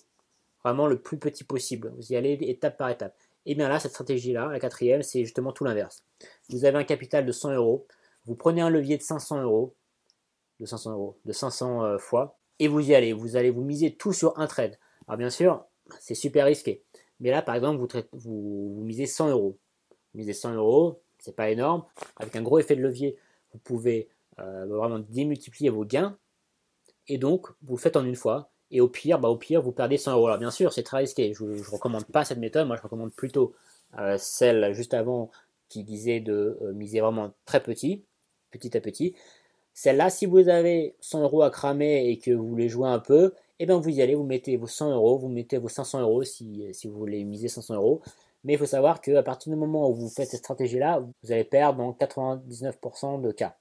Vraiment 0.64 0.86
le 0.86 1.00
plus 1.00 1.18
petit 1.18 1.44
possible. 1.44 1.92
Vous 1.96 2.12
y 2.12 2.16
allez 2.16 2.32
étape 2.42 2.76
par 2.76 2.90
étape. 2.90 3.16
Et 3.46 3.54
bien 3.54 3.68
là, 3.68 3.80
cette 3.80 3.92
stratégie-là, 3.92 4.48
la 4.48 4.60
quatrième, 4.60 5.02
c'est 5.02 5.24
justement 5.24 5.52
tout 5.52 5.64
l'inverse. 5.64 6.04
Vous 6.50 6.64
avez 6.64 6.78
un 6.78 6.84
capital 6.84 7.24
de 7.24 7.32
100 7.32 7.54
euros, 7.54 7.86
vous 8.26 8.34
prenez 8.34 8.60
un 8.60 8.68
levier 8.68 8.98
de 8.98 9.02
500 9.02 9.42
euros, 9.42 9.74
de 10.60 10.66
500 10.66 10.92
euros, 10.92 11.18
de 11.24 11.32
500 11.32 11.84
euh, 11.84 11.98
fois, 11.98 12.38
et 12.58 12.68
vous 12.68 12.90
y 12.90 12.94
allez. 12.94 13.12
Vous 13.12 13.36
allez 13.36 13.50
vous 13.50 13.62
miser 13.62 13.96
tout 13.96 14.12
sur 14.12 14.38
un 14.38 14.46
trade. 14.46 14.78
Alors 15.08 15.16
bien 15.16 15.30
sûr, 15.30 15.64
c'est 15.98 16.14
super 16.14 16.46
risqué. 16.46 16.84
Mais 17.20 17.30
là, 17.30 17.42
par 17.42 17.54
exemple, 17.54 17.84
vous, 18.12 18.82
misez 18.82 19.06
100 19.06 19.30
euros. 19.30 19.58
Vous 19.90 20.20
misez 20.20 20.32
100 20.32 20.54
euros, 20.54 21.02
c'est 21.18 21.36
pas 21.36 21.50
énorme. 21.50 21.84
Avec 22.16 22.36
un 22.36 22.42
gros 22.42 22.58
effet 22.58 22.76
de 22.76 22.82
levier, 22.82 23.16
vous 23.52 23.58
pouvez 23.58 24.08
euh, 24.38 24.66
vraiment 24.66 24.98
démultiplier 24.98 25.70
vos 25.70 25.84
gains. 25.84 26.18
Et 27.08 27.18
donc, 27.18 27.48
vous 27.62 27.76
le 27.76 27.80
faites 27.80 27.96
en 27.96 28.04
une 28.04 28.16
fois. 28.16 28.50
Et 28.70 28.80
au 28.80 28.88
pire, 28.88 29.18
bah, 29.18 29.28
au 29.28 29.36
pire, 29.36 29.62
vous 29.62 29.72
perdez 29.72 29.96
100 29.96 30.12
euros. 30.12 30.26
Alors 30.26 30.38
bien 30.38 30.50
sûr, 30.50 30.72
c'est 30.72 30.82
très 30.82 30.98
risqué. 30.98 31.32
Je 31.34 31.44
ne 31.44 31.70
recommande 31.70 32.04
pas 32.04 32.24
cette 32.24 32.38
méthode. 32.38 32.66
Moi, 32.66 32.76
je 32.76 32.82
recommande 32.82 33.12
plutôt 33.12 33.54
euh, 33.98 34.16
celle 34.18 34.72
juste 34.74 34.94
avant 34.94 35.30
qui 35.68 35.84
disait 35.84 36.20
de 36.20 36.58
euh, 36.62 36.72
miser 36.72 37.00
vraiment 37.00 37.32
très 37.46 37.62
petit, 37.62 38.04
petit 38.50 38.76
à 38.76 38.80
petit. 38.80 39.14
Celle-là, 39.74 40.10
si 40.10 40.26
vous 40.26 40.48
avez 40.48 40.94
100 41.00 41.22
euros 41.22 41.42
à 41.42 41.50
cramer 41.50 42.08
et 42.08 42.18
que 42.18 42.32
vous 42.32 42.48
voulez 42.48 42.68
jouer 42.68 42.88
un 42.88 42.98
peu, 42.98 43.34
eh 43.58 43.66
bien 43.66 43.78
vous 43.78 43.88
y 43.88 44.02
allez, 44.02 44.14
vous 44.14 44.24
mettez 44.24 44.56
vos 44.56 44.66
100 44.66 44.92
euros, 44.94 45.18
vous 45.18 45.28
mettez 45.28 45.58
vos 45.58 45.68
500 45.68 46.00
euros 46.00 46.24
si, 46.24 46.66
si 46.72 46.88
vous 46.88 46.98
voulez 46.98 47.24
miser 47.24 47.48
500 47.48 47.74
euros. 47.74 48.02
Mais 48.44 48.54
il 48.54 48.58
faut 48.58 48.66
savoir 48.66 49.00
qu'à 49.00 49.22
partir 49.22 49.52
du 49.52 49.58
moment 49.58 49.88
où 49.90 49.94
vous 49.94 50.08
faites 50.08 50.28
cette 50.30 50.40
stratégie-là, 50.40 51.00
vous 51.22 51.32
allez 51.32 51.44
perdre 51.44 51.78
dans 51.78 51.92
99% 51.92 53.20
de 53.20 53.32
cas. 53.32 53.56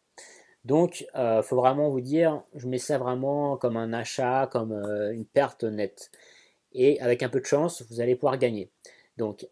Donc, 0.66 1.02
il 1.02 1.20
euh, 1.20 1.42
faut 1.42 1.56
vraiment 1.56 1.90
vous 1.90 2.02
dire, 2.02 2.44
je 2.56 2.68
mets 2.68 2.80
ça 2.80 2.98
vraiment 2.98 3.58
comme 3.58 3.78
un 3.78 3.94
achat, 3.94 4.48
comme 4.52 4.74
euh, 4.74 5.14
une 5.14 5.26
perte 5.26 5.64
nette. 5.64 6.12
Et 6.74 7.00
avec 7.02 7.24
un 7.24 7.30
peu 7.30 7.40
de 7.40 7.46
chance, 7.46 7.84
vous 7.90 8.02
allez 8.02 8.16
pouvoir 8.16 8.38
gagner. 8.38 8.70
Donc, 9.18 9.48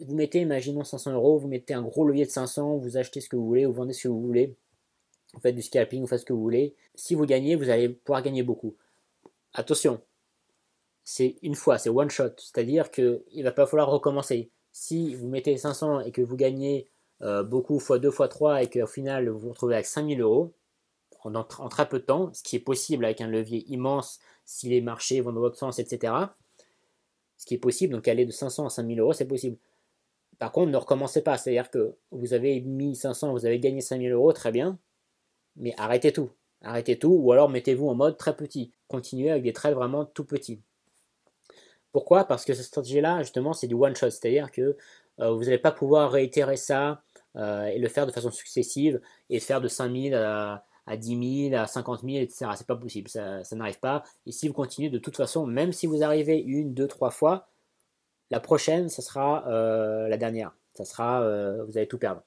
vous 0.00 0.14
mettez, 0.14 0.40
imaginons 0.40 0.84
500 0.84 1.12
euros, 1.12 1.38
vous 1.38 1.48
mettez 1.48 1.74
un 1.74 1.82
gros 1.82 2.04
levier 2.04 2.24
de 2.24 2.30
500, 2.30 2.78
vous 2.78 2.96
achetez 2.96 3.20
ce 3.20 3.28
que 3.28 3.36
vous 3.36 3.46
voulez, 3.46 3.66
vous 3.66 3.72
vendez 3.72 3.92
ce 3.92 4.04
que 4.04 4.08
vous 4.08 4.20
voulez, 4.20 4.56
vous 5.34 5.40
faites 5.40 5.54
du 5.54 5.62
scalping, 5.62 6.00
vous 6.00 6.06
faites 6.06 6.20
ce 6.20 6.24
que 6.24 6.32
vous 6.32 6.42
voulez. 6.42 6.74
Si 6.94 7.14
vous 7.14 7.26
gagnez, 7.26 7.54
vous 7.54 7.70
allez 7.70 7.88
pouvoir 7.88 8.22
gagner 8.22 8.42
beaucoup. 8.42 8.76
Attention, 9.52 10.00
c'est 11.04 11.36
une 11.42 11.54
fois, 11.54 11.78
c'est 11.78 11.90
one 11.90 12.10
shot, 12.10 12.34
c'est-à-dire 12.36 12.90
qu'il 12.90 13.22
ne 13.34 13.42
va 13.42 13.52
pas 13.52 13.66
falloir 13.66 13.90
recommencer. 13.90 14.50
Si 14.72 15.14
vous 15.14 15.28
mettez 15.28 15.56
500 15.56 16.00
et 16.00 16.12
que 16.12 16.22
vous 16.22 16.36
gagnez 16.36 16.88
euh, 17.22 17.42
beaucoup 17.42 17.78
fois 17.78 17.98
2 17.98 18.10
fois 18.10 18.28
3 18.28 18.62
et 18.62 18.70
qu'au 18.70 18.86
final 18.86 19.28
vous 19.28 19.38
vous 19.38 19.50
retrouvez 19.50 19.74
avec 19.74 19.86
5000 19.86 20.20
euros 20.20 20.52
en, 21.24 21.68
très 21.68 21.88
peu 21.88 21.98
de 21.98 22.04
temps, 22.04 22.32
ce 22.32 22.42
qui 22.42 22.56
est 22.56 22.60
possible 22.60 23.04
avec 23.04 23.20
un 23.20 23.28
levier 23.28 23.64
immense 23.68 24.20
si 24.44 24.68
les 24.68 24.80
marchés 24.80 25.20
vont 25.20 25.32
dans 25.32 25.40
votre 25.40 25.58
sens, 25.58 25.78
etc. 25.78 26.14
Ce 27.36 27.46
qui 27.46 27.54
est 27.54 27.58
possible, 27.58 27.92
donc 27.92 28.08
aller 28.08 28.26
de 28.26 28.32
500 28.32 28.66
à 28.66 28.70
5000 28.70 29.00
euros, 29.00 29.12
c'est 29.12 29.26
possible. 29.26 29.56
Par 30.38 30.52
contre, 30.52 30.70
ne 30.70 30.76
recommencez 30.76 31.22
pas, 31.22 31.36
c'est-à-dire 31.36 31.70
que 31.70 31.94
vous 32.10 32.32
avez 32.32 32.60
mis 32.60 32.96
500, 32.96 33.32
vous 33.32 33.44
avez 33.44 33.60
gagné 33.60 33.82
5000 33.82 34.12
euros, 34.12 34.32
très 34.32 34.50
bien, 34.50 34.78
mais 35.56 35.74
arrêtez 35.76 36.12
tout. 36.12 36.30
Arrêtez 36.62 36.98
tout, 36.98 37.12
ou 37.12 37.32
alors 37.32 37.48
mettez-vous 37.48 37.88
en 37.88 37.94
mode 37.94 38.16
très 38.16 38.36
petit. 38.36 38.72
Continuez 38.88 39.30
avec 39.30 39.42
des 39.42 39.52
trades 39.52 39.74
vraiment 39.74 40.04
tout 40.04 40.24
petits. 40.24 40.60
Pourquoi? 41.92 42.24
Parce 42.24 42.44
que 42.44 42.54
cette 42.54 42.66
stratégie-là, 42.66 43.22
justement, 43.22 43.52
c'est 43.52 43.66
du 43.66 43.74
one 43.74 43.96
shot, 43.96 44.10
c'est-à-dire 44.10 44.50
que 44.50 44.76
euh, 45.20 45.30
vous 45.32 45.44
n'allez 45.44 45.58
pas 45.58 45.72
pouvoir 45.72 46.10
réitérer 46.10 46.56
ça 46.56 47.02
euh, 47.36 47.66
et 47.66 47.78
le 47.78 47.88
faire 47.88 48.06
de 48.06 48.12
façon 48.12 48.30
successive 48.30 49.00
et 49.28 49.38
faire 49.38 49.60
de 49.60 49.68
5000 49.68 50.14
à, 50.14 50.64
à 50.86 50.96
10 50.96 51.48
000, 51.50 51.60
à 51.60 51.66
50 51.66 52.00
000, 52.00 52.16
etc. 52.16 52.46
C'est 52.56 52.66
pas 52.66 52.76
possible, 52.76 53.08
ça, 53.08 53.42
n'arrive 53.52 53.78
pas. 53.78 54.02
Et 54.26 54.32
si 54.32 54.48
vous 54.48 54.54
continuez 54.54 54.90
de 54.90 54.98
toute 54.98 55.16
façon, 55.16 55.46
même 55.46 55.72
si 55.72 55.86
vous 55.86 56.02
arrivez 56.02 56.38
une, 56.38 56.74
deux, 56.74 56.88
trois 56.88 57.10
fois, 57.10 57.48
la 58.30 58.40
prochaine, 58.40 58.88
ça 58.88 59.02
sera 59.02 59.46
euh, 59.48 60.08
la 60.08 60.16
dernière. 60.16 60.52
Ça 60.74 60.84
sera, 60.84 61.22
euh, 61.22 61.64
vous 61.64 61.76
allez 61.76 61.88
tout 61.88 61.98
perdre. 61.98 62.22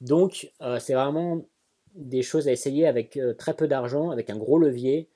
Donc, 0.00 0.52
c'est 0.78 0.92
vraiment 0.92 1.46
des 1.94 2.22
choses 2.22 2.48
à 2.48 2.52
essayer 2.52 2.86
avec 2.86 3.18
très 3.38 3.54
peu 3.54 3.66
d'argent, 3.66 4.10
avec 4.10 4.28
un 4.28 4.36
gros 4.36 4.58
levier. 4.58 5.08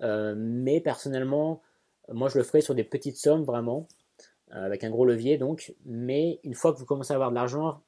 mais 0.00 0.80
personnellement, 0.80 1.60
moi 2.08 2.28
je 2.28 2.38
le 2.38 2.44
ferai 2.44 2.60
sur 2.60 2.76
des 2.76 2.84
petites 2.84 3.16
sommes 3.16 3.42
vraiment, 3.42 3.88
avec 4.52 4.84
un 4.84 4.90
gros 4.90 5.04
levier 5.04 5.38
donc. 5.38 5.74
Mais 5.84 6.38
une 6.44 6.54
fois 6.54 6.72
que 6.72 6.78
vous 6.78 6.84
commencez 6.84 7.12
à 7.12 7.16
avoir 7.16 7.30
de 7.30 7.34
l'argent, 7.34 7.80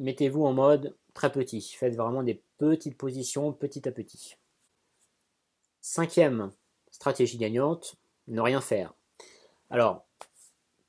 mettez-vous 0.00 0.44
en 0.44 0.52
mode 0.52 0.96
très 1.14 1.32
petit. 1.32 1.62
Faites 1.78 1.96
vraiment 1.96 2.22
des 2.22 2.42
petites 2.58 2.96
positions 2.96 3.52
petit 3.52 3.88
à 3.88 3.92
petit. 3.92 4.36
Cinquième 5.80 6.50
stratégie 6.90 7.38
gagnante, 7.38 7.96
ne 8.28 8.40
rien 8.40 8.60
faire. 8.60 8.94
Alors, 9.70 10.04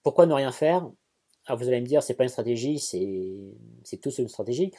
pourquoi 0.03 0.25
ne 0.25 0.33
rien 0.33 0.51
faire? 0.51 0.89
Alors 1.45 1.59
vous 1.59 1.67
allez 1.67 1.81
me 1.81 1.85
dire, 1.85 2.03
c'est 2.03 2.13
pas 2.13 2.23
une 2.23 2.29
stratégie, 2.29 2.79
c'est 2.79 3.97
tout 4.01 4.11
une 4.11 4.27
stratégie. 4.27 4.71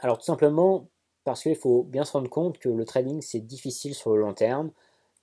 Alors 0.00 0.18
tout 0.18 0.24
simplement 0.24 0.88
parce 1.24 1.42
qu'il 1.42 1.56
faut 1.56 1.82
bien 1.82 2.04
se 2.04 2.12
rendre 2.12 2.30
compte 2.30 2.58
que 2.58 2.68
le 2.68 2.84
trading 2.84 3.20
c'est 3.22 3.40
difficile 3.40 3.94
sur 3.94 4.14
le 4.14 4.20
long 4.20 4.34
terme, 4.34 4.70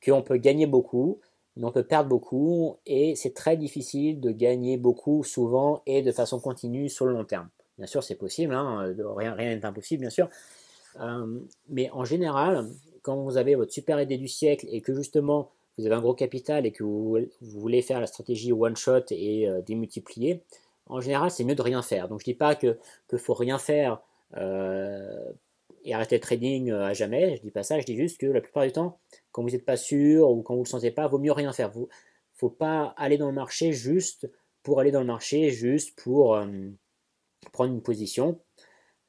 qu'on 0.03 0.21
peut 0.21 0.38
gagner 0.38 0.67
beaucoup, 0.67 1.19
mais 1.55 1.65
on 1.65 1.71
peut 1.71 1.85
perdre 1.85 2.09
beaucoup, 2.09 2.77
et 2.85 3.15
c'est 3.15 3.33
très 3.33 3.57
difficile 3.57 4.19
de 4.19 4.31
gagner 4.31 4.77
beaucoup 4.77 5.24
souvent 5.24 5.81
et 5.85 6.01
de 6.01 6.12
façon 6.12 6.39
continue 6.39 6.89
sur 6.89 7.05
le 7.05 7.13
long 7.13 7.25
terme. 7.25 7.50
Bien 7.77 7.88
sûr, 7.88 8.03
c'est 8.03 8.15
possible, 8.15 8.53
hein, 8.53 8.94
rien 9.15 9.36
n'est 9.36 9.65
impossible, 9.65 10.01
bien 10.01 10.10
sûr. 10.10 10.29
Euh, 11.00 11.39
mais 11.70 11.89
en 11.91 12.05
général, 12.05 12.67
quand 13.01 13.17
vous 13.17 13.38
avez 13.38 13.55
votre 13.55 13.72
super 13.72 14.01
idée 14.01 14.17
du 14.17 14.27
siècle 14.27 14.65
et 14.70 14.82
que 14.82 14.94
justement 14.94 15.51
vous 15.77 15.86
avez 15.86 15.96
un 15.96 16.01
gros 16.01 16.13
capital 16.13 16.65
et 16.65 16.72
que 16.72 16.84
vous, 16.84 17.17
voulez 17.41 17.82
faire 17.82 18.00
la 18.00 18.08
stratégie 18.08 18.53
one 18.53 18.77
shot 18.77 19.03
et 19.12 19.48
euh, 19.48 19.62
démultiplier, 19.62 20.41
en 20.88 21.01
général, 21.01 21.32
c'est 21.32 21.44
mieux 21.44 21.55
de 21.55 21.62
rien 21.62 21.82
faire. 21.82 22.08
Donc 22.08 22.22
je 22.22 22.29
ne 22.29 22.34
dis 22.34 22.38
pas 22.38 22.55
que 22.55 22.77
qu'il 23.10 23.20
faut 23.20 23.34
rien 23.34 23.58
faire 23.58 24.01
euh, 24.38 25.32
et 25.84 25.94
arrêter 25.94 26.15
le 26.15 26.22
trading 26.22 26.72
à 26.72 26.94
jamais. 26.94 27.36
Je 27.36 27.41
ne 27.41 27.46
dis 27.46 27.51
pas 27.51 27.63
ça. 27.63 27.79
Je 27.79 27.86
dis 27.86 27.98
juste 27.98 28.20
que 28.20 28.27
la 28.27 28.39
plupart 28.39 28.63
du 28.63 28.72
temps, 28.72 29.00
quand 29.32 29.44
vous 29.44 29.50
n'êtes 29.50 29.65
pas 29.65 29.77
sûr 29.77 30.29
ou 30.29 30.41
quand 30.44 30.53
vous 30.53 30.62
ne 30.62 30.65
le 30.65 30.70
sentez 30.70 30.91
pas, 30.91 31.08
vaut 31.08 31.20
mieux 31.20 31.32
rien 31.34 31.51
faire. 31.51 31.72
Il 31.75 31.82
ne 31.82 31.88
faut 32.36 32.50
pas 32.50 32.94
aller 32.98 33.17
dans 33.17 33.27
le 33.27 33.34
marché 33.34 33.74
juste 33.74 34.29
pour 34.63 34.79
aller 34.79 34.91
dans 34.91 35.01
le 35.01 35.05
marché, 35.05 35.50
juste 35.51 36.00
pour 36.00 36.39
prendre 37.51 37.73
une 37.73 37.81
position. 37.81 38.39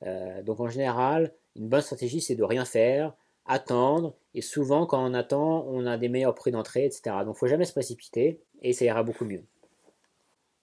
Euh, 0.04 0.42
donc 0.42 0.60
en 0.60 0.68
général, 0.68 1.34
une 1.54 1.68
bonne 1.68 1.80
stratégie, 1.80 2.20
c'est 2.20 2.34
de 2.34 2.44
rien 2.44 2.64
faire, 2.64 3.14
attendre, 3.46 4.14
et 4.34 4.42
souvent 4.42 4.86
quand 4.86 5.04
on 5.04 5.14
attend, 5.14 5.66
on 5.68 5.86
a 5.86 5.96
des 5.96 6.08
meilleurs 6.08 6.34
prix 6.34 6.50
d'entrée, 6.50 6.84
etc. 6.84 7.16
Donc 7.24 7.36
faut 7.36 7.46
jamais 7.46 7.64
se 7.64 7.72
précipiter, 7.72 8.40
et 8.62 8.72
ça 8.72 8.84
ira 8.84 9.02
beaucoup 9.02 9.24
mieux. 9.24 9.44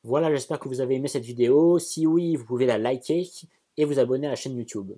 Voilà, 0.04 0.30
j'espère 0.30 0.60
que 0.60 0.68
vous 0.68 0.82
avez 0.82 0.96
aimé 0.96 1.08
cette 1.08 1.24
vidéo. 1.24 1.80
Si 1.80 2.06
oui, 2.06 2.36
vous 2.36 2.46
pouvez 2.46 2.66
la 2.66 2.78
liker 2.78 3.26
et 3.78 3.86
vous 3.86 4.00
abonner 4.00 4.28
à 4.28 4.32
la 4.32 4.36
chaîne 4.36 4.58
YouTube. 4.58 4.92